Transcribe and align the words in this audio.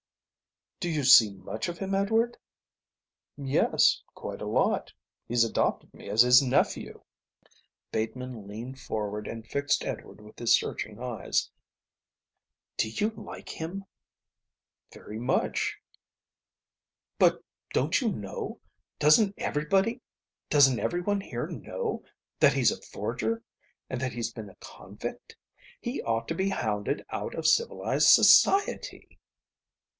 "Do 0.79 0.89
you 0.89 1.03
see 1.03 1.29
much 1.35 1.67
of 1.69 1.77
him, 1.77 1.93
Edward?" 1.93 2.35
"Yes, 3.37 4.01
quite 4.15 4.41
a 4.41 4.47
lot. 4.47 4.91
He's 5.27 5.43
adopted 5.43 5.93
me 5.93 6.09
as 6.09 6.23
his 6.23 6.41
nephew." 6.41 7.03
Bateman 7.91 8.47
leaned 8.47 8.79
forward 8.79 9.27
and 9.27 9.45
fixed 9.45 9.83
Edward 9.85 10.19
with 10.19 10.39
his 10.39 10.57
searching 10.57 10.99
eyes. 10.99 11.51
"Do 12.77 12.89
you 12.89 13.11
like 13.11 13.49
him?" 13.49 13.85
"Very 14.91 15.19
much." 15.19 15.77
"But 17.19 17.43
don't 17.73 18.01
you 18.01 18.11
know, 18.11 18.59
doesn't 18.97 19.35
everyone 19.37 20.01
here 21.21 21.45
know, 21.45 22.03
that 22.39 22.53
he's 22.53 22.71
a 22.71 22.81
forger 22.81 23.43
and 23.87 24.01
that 24.01 24.13
he's 24.13 24.33
been 24.33 24.49
a 24.49 24.55
convict? 24.55 25.35
He 25.79 26.01
ought 26.01 26.27
to 26.29 26.33
be 26.33 26.49
hounded 26.49 27.05
out 27.11 27.35
of 27.35 27.45
civilised 27.45 28.07
society." 28.09 29.19